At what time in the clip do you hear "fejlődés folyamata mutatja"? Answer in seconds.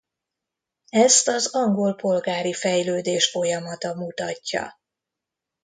2.53-4.79